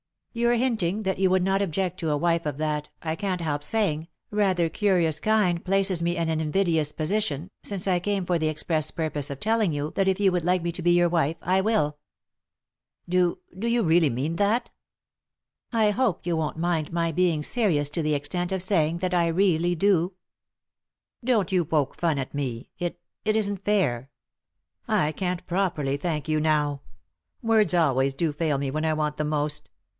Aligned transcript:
"Your 0.41 0.53
hinting 0.55 1.03
that 1.03 1.19
you 1.19 1.29
would 1.29 1.43
not 1.43 1.61
object 1.61 1.99
to 1.99 2.09
a 2.09 2.17
wife 2.17 2.45
of 2.45 2.57
that, 2.57 2.89
I 3.03 3.15
can't 3.15 3.41
help 3.41 3.63
saying, 3.63 4.07
rather 4.31 4.67
curious 4.69 5.19
kind 5.19 5.63
places 5.63 6.01
me 6.01 6.15
in 6.15 6.27
an 6.29 6.39
invidious 6.39 6.91
position, 6.93 7.51
since 7.63 7.85
I 7.85 7.99
came 7.99 8.25
for 8.25 8.39
the 8.39 8.47
express 8.47 8.89
purpose 8.91 9.29
of 9.29 9.39
telling 9.39 9.73
you 9.73 9.91
that 9.95 10.07
if 10.07 10.19
you 10.19 10.31
would 10.31 10.45
like 10.45 10.63
me 10.63 10.71
to 10.71 10.81
be 10.81 10.91
your 10.91 11.09
wife 11.09 11.35
I 11.41 11.59
will."" 11.61 11.97
Do— 13.09 13.39
do 13.59 13.67
you 13.67 13.83
really 13.83 14.09
mean 14.09 14.37
that?" 14.37 14.71
208 15.71 15.77
;«y?e.c.V 15.77 15.91
GOOglC 15.91 15.93
THE 15.93 15.93
INTERRUPTED 15.93 15.93
KISS" 15.93 15.99
I 15.99 16.03
hope 16.03 16.25
you 16.25 16.37
won't 16.37 16.57
mind 16.57 16.91
my 16.93 17.11
being 17.11 17.43
serious 17.43 17.89
to 17.89 18.01
the 18.01 18.15
extent 18.15 18.51
of 18.53 18.63
saying 18.63 18.97
that 18.99 19.13
I 19.13 19.27
really 19.27 19.75
do." 19.75 20.13
"Don't 21.23 21.51
you 21.51 21.63
poke 21.65 21.93
fun 21.97 22.17
at 22.17 22.33
me, 22.33 22.69
it— 22.79 22.99
it 23.25 23.35
isn't 23.35 23.65
fair. 23.65 24.09
I 24.87 25.11
can't 25.11 25.45
properly 25.45 25.97
thank 25.97 26.27
you 26.27 26.39
now; 26.39 26.81
words 27.43 27.73
always 27.75 28.15
do 28.15 28.31
fail 28.31 28.57
me 28.57 28.71
when 28.71 28.85
I 28.85 28.93
want 28.93 29.17
them 29.17 29.29
most. 29.29 29.67